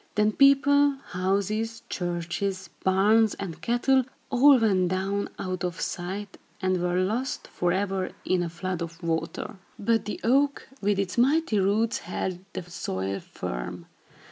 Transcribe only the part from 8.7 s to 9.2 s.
of